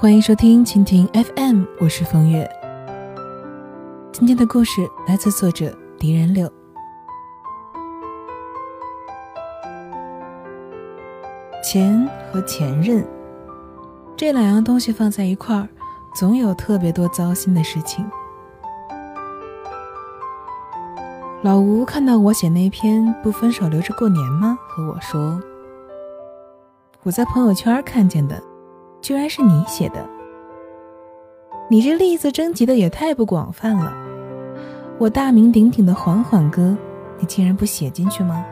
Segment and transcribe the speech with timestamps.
[0.00, 2.50] 欢迎收听蜻蜓 FM，我是风月。
[4.10, 6.50] 今天的故事来自作者狄仁六。
[11.62, 13.06] 钱和前任
[14.16, 15.68] 这两样东西放在一块儿，
[16.14, 18.10] 总有特别多糟心的事情。
[21.42, 25.38] 老吴看到我写那篇“不分手留着过年吗”，和我说
[27.04, 28.42] ：“我在朋友圈看见的。”
[29.00, 30.06] 居然是你写的，
[31.68, 33.92] 你这例子征集的也太不广泛了。
[34.98, 36.76] 我大名鼎鼎的缓缓哥，
[37.18, 38.44] 你竟然不写进去吗？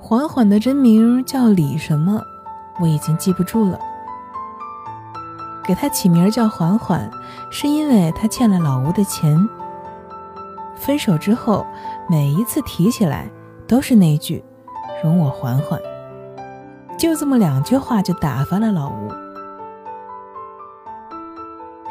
[0.00, 2.20] 缓缓的真名叫李什么，
[2.80, 3.78] 我已经记不住了。
[5.64, 7.10] 给他起名叫缓缓，
[7.50, 9.48] 是因为他欠了老吴的钱。
[10.76, 11.66] 分手之后，
[12.08, 13.28] 每一次提起来，
[13.66, 14.44] 都是那句
[15.02, 15.80] “容我缓缓”。
[16.98, 19.12] 就这么两句话就打发了老吴。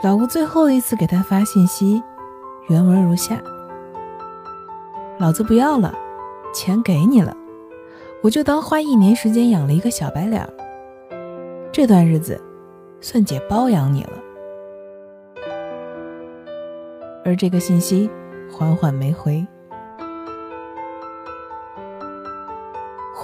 [0.04, 2.04] 老吴最后一次给他发信息，
[2.68, 3.42] 原文如下
[5.18, 5.94] ：“老子不要了，
[6.54, 7.36] 钱给你了，
[8.22, 10.48] 我就当花一年时间养了一个小白脸
[11.72, 12.40] 这段日子
[13.02, 14.14] 算姐包养你了。”
[17.24, 18.10] 而这个信息
[18.52, 19.46] 缓缓没回。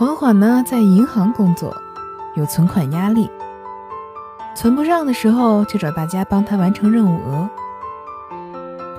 [0.01, 1.77] 缓缓呢，在银行工作，
[2.33, 3.29] 有存款压力，
[4.55, 7.47] 存不上的时候就找大家帮他完成任务额。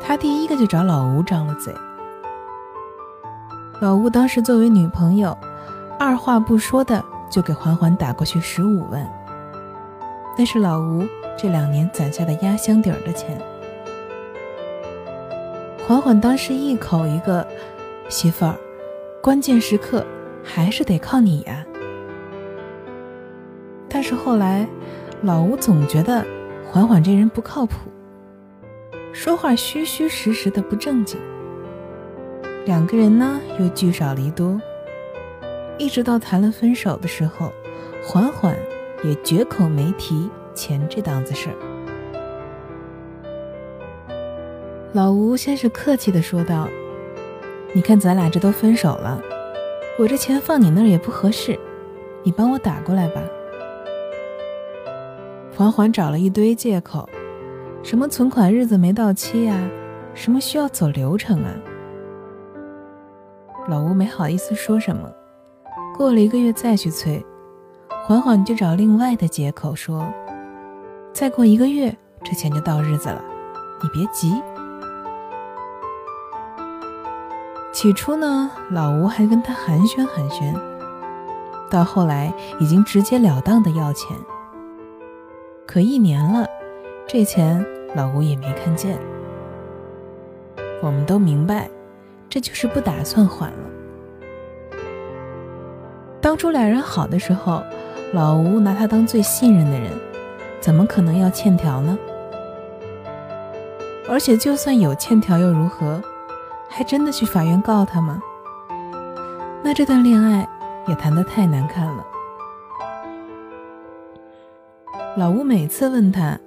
[0.00, 1.74] 他第一个就找老吴张了嘴。
[3.80, 5.36] 老吴当时作为女朋友，
[5.98, 9.04] 二话不说的就给缓缓打过去十五万，
[10.38, 11.04] 那是老吴
[11.36, 13.42] 这两年攒下的压箱底儿的钱。
[15.84, 17.44] 缓缓当时一口一个
[18.08, 18.54] 媳妇儿，
[19.20, 20.06] 关键时刻。
[20.42, 21.64] 还是得靠你呀。
[23.88, 24.66] 但是后来，
[25.22, 26.24] 老吴总觉得
[26.70, 27.74] 缓缓这人不靠谱，
[29.12, 31.20] 说话虚虚实实的不正经。
[32.64, 34.60] 两个人呢又聚少离多，
[35.78, 37.52] 一直到谈了分手的时候，
[38.02, 38.56] 缓缓
[39.04, 41.56] 也绝口没提钱这档子事儿。
[44.92, 46.68] 老吴先是客气的说道
[47.74, 49.22] ：“你看咱俩这都分手了。”
[49.98, 51.58] 我这钱放你那儿也不合适，
[52.22, 53.20] 你帮我打过来吧。
[55.54, 57.08] 缓缓找了一堆借口，
[57.82, 59.54] 什么存款日子没到期呀，
[60.14, 61.54] 什么需要走流程啊。
[63.68, 65.12] 老吴没好意思说什么，
[65.96, 67.24] 过了一个月再去催，
[68.04, 70.10] 缓缓就找另外的借口说，
[71.12, 71.94] 再过一个月
[72.24, 73.22] 这钱就到日子了，
[73.82, 74.32] 你别急。
[77.82, 80.54] 起初呢，老吴还跟他寒暄寒暄，
[81.68, 84.16] 到后来已经直截了当的要钱。
[85.66, 86.46] 可一年了，
[87.08, 87.66] 这钱
[87.96, 88.96] 老吴也没看见。
[90.80, 91.68] 我们都明白，
[92.28, 94.78] 这就是不打算还了。
[96.20, 97.64] 当初俩人好的时候，
[98.12, 99.90] 老吴拿他当最信任的人，
[100.60, 101.98] 怎么可能要欠条呢？
[104.08, 106.00] 而且就算有欠条又如何？
[106.74, 108.20] 还真的去法院告他吗？
[109.62, 110.48] 那这段恋爱
[110.86, 112.04] 也谈得太难看了。
[115.16, 116.38] 老吴每次问他，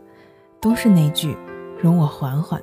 [0.59, 1.37] 都是那句
[1.79, 2.59] “容我缓缓”，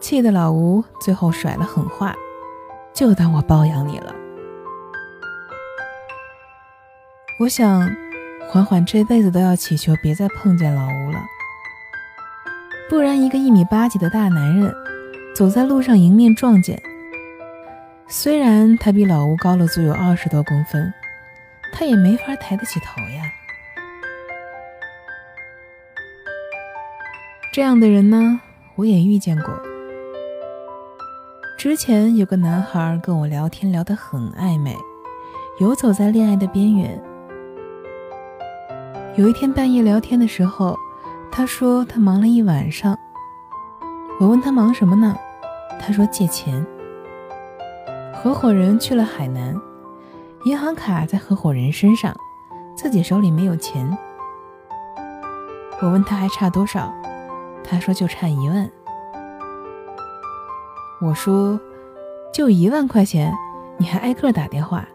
[0.00, 2.12] 气得老吴最后甩了狠话，
[2.92, 4.12] 就当我包养你了。
[7.38, 7.88] 我想，
[8.48, 11.20] 缓缓这辈子都要祈求别再碰见老吴了，
[12.90, 14.83] 不然一个一米八几的大男人。
[15.34, 16.80] 走在路上迎面撞见，
[18.06, 20.94] 虽然他比老吴高了足有二十多公分，
[21.72, 23.32] 他也没法抬得起头呀。
[27.52, 28.40] 这样的人呢，
[28.76, 29.60] 我也遇见过。
[31.58, 34.76] 之前有个男孩跟我聊天，聊得很暧昧，
[35.58, 37.02] 游走在恋爱的边缘。
[39.16, 40.78] 有一天半夜聊天的时候，
[41.32, 42.96] 他说他忙了一晚上。
[44.20, 45.16] 我问他忙什么呢？
[45.80, 46.64] 他说借钱。
[48.14, 49.60] 合伙人去了海南，
[50.44, 52.14] 银行卡在合伙人身上，
[52.76, 53.96] 自己手里没有钱。
[55.82, 56.94] 我问他还差多少，
[57.64, 58.70] 他说就差一万。
[61.02, 61.58] 我说
[62.32, 63.34] 就一万块钱，
[63.76, 64.86] 你还挨个打电话，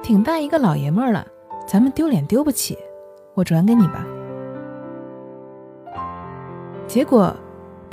[0.00, 1.26] 挺大一个老爷们儿了，
[1.66, 2.78] 咱们丢脸丢不起，
[3.34, 4.06] 我转给你吧。
[6.86, 7.36] 结果。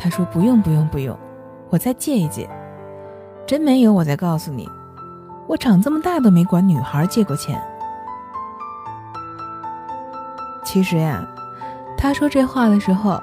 [0.04, 1.18] 他说：“不用，不用，不用，
[1.70, 2.50] 我再借一借。
[3.48, 4.68] 真没有，我再告诉你。
[5.48, 7.64] 我长这么大都没管女孩借过钱。
[10.62, 11.26] 其实呀，
[11.98, 13.18] 他说这话的时候，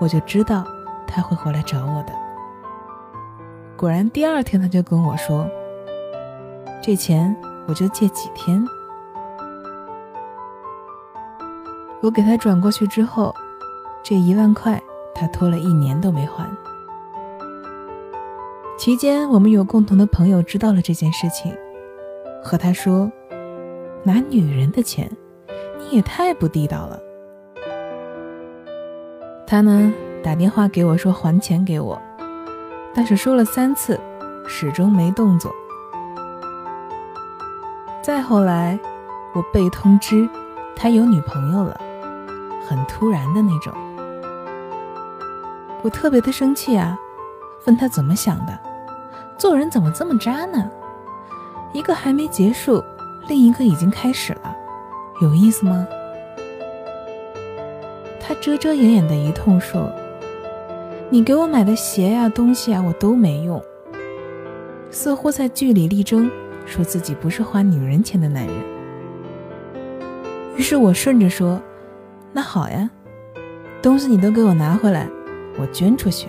[0.00, 0.64] 我就知道
[1.06, 2.14] 他会回来找我的。
[3.76, 5.46] 果然，第二天他就跟我说
[6.80, 7.36] ：“这钱
[7.68, 8.66] 我就借几天。”
[12.00, 13.34] 我给他转过去之后，
[14.02, 14.82] 这一万块
[15.22, 16.44] 他拖了一年都没还。
[18.76, 21.56] 期间，我们有共同的朋友知道了这件事情，
[22.42, 23.08] 和他说
[24.02, 25.08] ：“拿女人的钱。”
[25.78, 26.98] 你也太不地道了。
[29.46, 29.92] 他呢
[30.24, 32.00] 打电话给我说还钱给我，
[32.92, 34.00] 但是说了三次，
[34.48, 35.52] 始终没动作。
[38.02, 38.76] 再后来，
[39.34, 40.28] 我被通知
[40.74, 41.80] 他有女朋友了，
[42.68, 43.72] 很突然的那种。
[45.82, 46.96] 我特别的生气啊，
[47.66, 48.58] 问他怎么想的，
[49.36, 50.70] 做人怎么这么渣呢？
[51.72, 52.82] 一个还没结束，
[53.28, 54.56] 另一个已经开始了。
[55.20, 55.86] 有意思吗？
[58.20, 59.90] 他遮遮掩掩的一通说
[61.10, 63.60] ：“你给我买的鞋呀、东西啊，我都没用。”
[64.90, 66.30] 似乎在据理力争，
[66.64, 68.54] 说自己不是花女人钱的男人。
[70.56, 71.60] 于是我顺着说
[72.32, 72.88] ：“那好呀，
[73.80, 75.08] 东西你都给我拿回来，
[75.58, 76.28] 我捐出去。”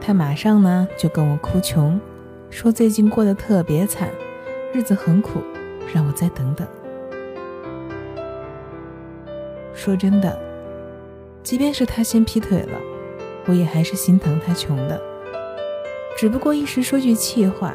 [0.00, 2.00] 他马上呢就跟我哭穷，
[2.50, 4.08] 说最近过得特别惨，
[4.72, 5.40] 日子很苦。
[5.92, 6.66] 让我再等等。
[9.74, 10.38] 说真的，
[11.42, 12.78] 即便是他先劈腿了，
[13.46, 14.98] 我也还是心疼他穷的。
[16.16, 17.74] 只不过一时说句气话，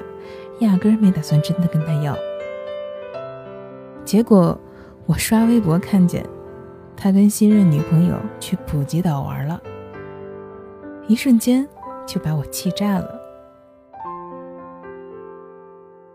[0.61, 2.17] 压根儿没打算真的跟他要。
[4.03, 4.59] 结果
[5.05, 6.25] 我刷微博看见，
[6.99, 9.61] 他跟新任女朋友去普吉岛玩了，
[11.07, 11.65] 一瞬间
[12.07, 13.21] 就把我气炸了。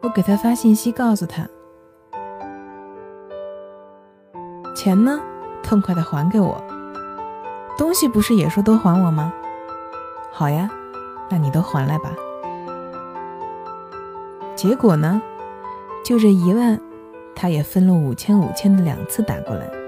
[0.02, 1.46] 我给他发信息告诉他。
[4.74, 5.20] 钱呢？
[5.62, 6.60] 痛快的还给我。
[7.78, 9.32] 东西不是也说都还我吗？
[10.32, 10.68] 好呀，
[11.30, 12.10] 那你都还来吧。
[14.56, 15.22] 结果呢？
[16.04, 16.78] 就这一万，
[17.36, 19.81] 他也分了五千五千的两次打过来。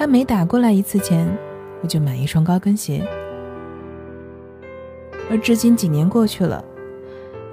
[0.00, 1.30] 他每打过来一次钱，
[1.82, 3.06] 我就买一双高跟鞋。
[5.30, 6.64] 而至今几年过去了，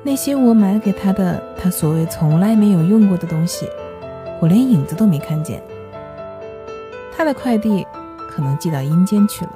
[0.01, 3.67] 那些我买给他的，他所谓从来没有用过的东西。
[4.41, 5.61] 我连影子都没看见，
[7.11, 7.85] 他的快递
[8.29, 9.51] 可能寄到阴间去了。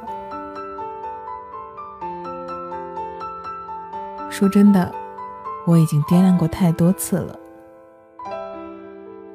[4.29, 4.93] 说真的，
[5.65, 7.39] 我已经掂量过太多次了。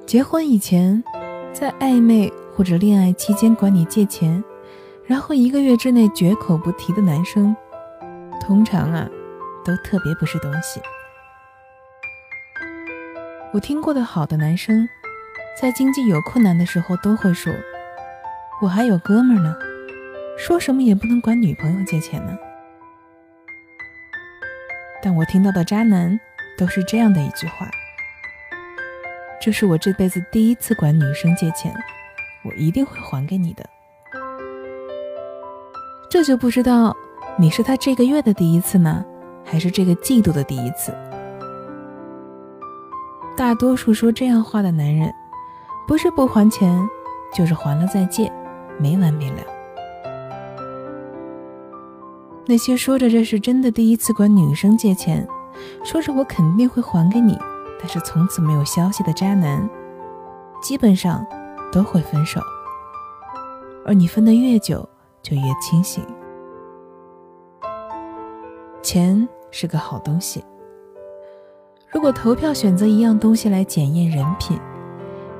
[0.04, 1.02] 结婚以前，
[1.54, 4.42] 在暧昧或者恋爱期间管你借钱，
[5.04, 7.54] 然后一个月之内绝口不提的男生，
[8.40, 9.06] 通常啊，
[9.62, 10.80] 都特别不是东西。
[13.52, 14.88] 我听过的好的男生。
[15.58, 17.50] 在经济有困难的时候，都会说
[18.60, 19.56] ：“我还有哥们呢，
[20.36, 22.36] 说什么也不能管女朋友借钱呢。”
[25.02, 26.20] 但我听到的渣男
[26.58, 27.70] 都是这样的一句话
[29.40, 31.74] ：“这是我这辈子第一次管女生借钱，
[32.46, 33.64] 我一定会还给你的。”
[36.08, 36.96] 这就不知道
[37.36, 39.04] 你是他这个月的第一次呢，
[39.44, 40.94] 还是这个季度的第一次？
[43.36, 45.12] 大多数说这样话的男人。
[45.88, 46.84] 不是不还钱，
[47.32, 48.28] 就是还了再借，
[48.76, 49.36] 没完没了。
[52.44, 55.24] 那些说着这是真的第一次管女生借钱，
[55.84, 57.38] 说着我肯定会还给你，
[57.78, 59.70] 但是从此没有消息的渣男，
[60.60, 61.24] 基本上
[61.72, 62.40] 都会分手。
[63.84, 64.88] 而你分的越久，
[65.22, 66.04] 就越清醒。
[68.82, 70.44] 钱是个好东西，
[71.90, 74.58] 如果投票选择一样东西来检验人品。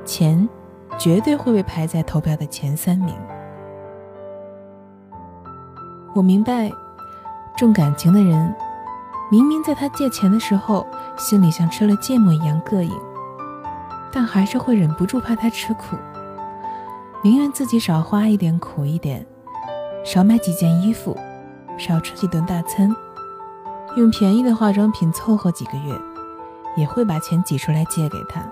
[0.05, 0.47] 钱
[0.97, 3.13] 绝对会被排在投票的前三名。
[6.15, 6.71] 我明白，
[7.57, 8.55] 重感情的人，
[9.29, 12.91] 明明在他借钱的时候，心里像吃了芥末一样膈应，
[14.13, 15.97] 但还是会忍不住怕他吃苦，
[17.23, 19.25] 宁愿自己少花一点苦一点，
[20.05, 21.17] 少买几件衣服，
[21.77, 22.95] 少吃几顿大餐，
[23.95, 25.99] 用便宜的化妆品凑合几个月，
[26.77, 28.49] 也会把钱挤出来借给他。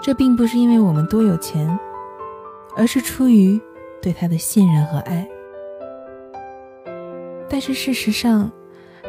[0.00, 1.78] 这并不是因为我们多有钱，
[2.76, 3.60] 而是出于
[4.00, 5.28] 对他的信任和爱。
[7.48, 8.50] 但是事实上，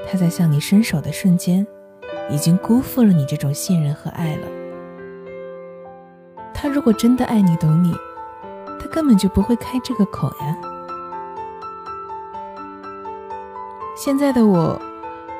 [0.09, 1.65] 他在向你伸手的瞬间，
[2.29, 4.62] 已经辜负了你这种信任和爱了。
[6.63, 7.93] 他如果真的爱你、懂你，
[8.79, 10.57] 他根本就不会开这个口呀。
[13.97, 14.81] 现在的我，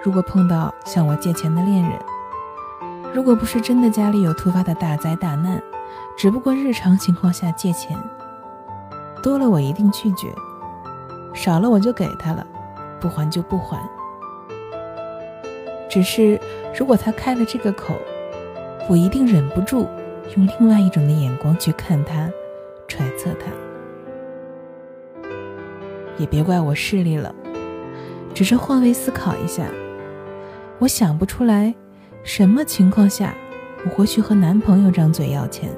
[0.04, 1.98] 如果碰到向我借钱的恋人，
[3.14, 5.64] 如果不是真的家里有突发的大灾大难，
[6.18, 7.98] 只不过日常情况下借钱，
[9.22, 10.28] 多了我一定拒绝，
[11.34, 12.46] 少了我就给他了，
[13.00, 13.80] 不还就不还。
[15.90, 16.38] 只是
[16.78, 17.96] 如果他开了这个口，
[18.90, 19.88] 我一定忍不住
[20.36, 22.30] 用另外一种的眼光去看他，
[22.88, 23.52] 揣测他。
[26.18, 27.34] 也别怪我势利了，
[28.34, 29.66] 只是换位思考一下，
[30.80, 31.74] 我想不出来
[32.24, 33.34] 什么情况下
[33.84, 35.70] 我会去和男朋友张嘴要钱。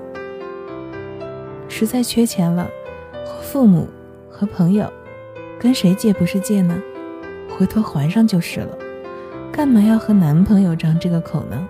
[1.68, 2.70] 实在缺钱了，
[3.25, 3.88] 和父母、
[4.30, 4.92] 和朋友，
[5.60, 6.82] 跟谁借不是借呢？
[7.50, 8.78] 回头还上就是了，
[9.52, 11.68] 干嘛要和男朋友张这个口呢？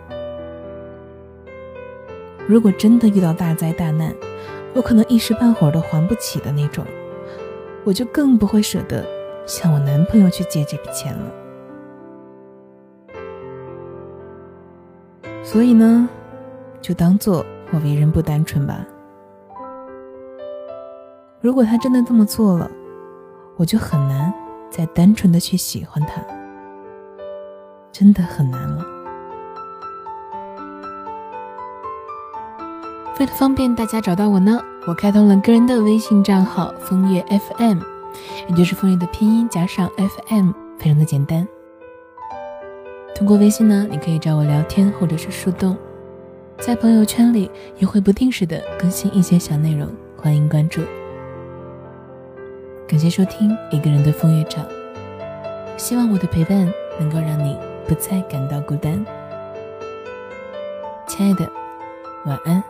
[2.47, 4.13] 如果真的遇到大灾大难，
[4.73, 6.85] 我可能一时半会儿都还不起的那种，
[7.83, 9.03] 我就更不会舍得
[9.47, 11.31] 向我男朋友去借这笔钱了。
[15.43, 16.07] 所以呢，
[16.81, 18.85] 就当做我为人不单纯吧。
[21.41, 22.69] 如果他真的这么做了，
[23.55, 24.33] 我就很难
[24.69, 26.21] 再单纯的去喜欢他，
[27.91, 28.85] 真的很难了。
[33.17, 37.79] 为了方便大家找到我呢，我开通了个人的微信账号“风月 FM”，
[38.49, 41.47] 也就是风月的拼音加上 FM，非常的简单。
[43.15, 45.77] 通过微信呢，你可以找我聊天或者是树洞，
[46.57, 50.81] 在朋友圈里也会不定时的更新一些小内容，欢迎关注。
[52.85, 54.57] 感谢收听一个人的风月照，
[55.77, 56.69] 希望我的陪伴
[56.99, 57.57] 能够让你
[57.87, 59.05] 不再感到孤单。
[61.07, 61.49] 亲爱的，
[62.25, 62.61] 晚安。